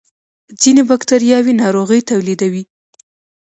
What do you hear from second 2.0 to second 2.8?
تولیدوي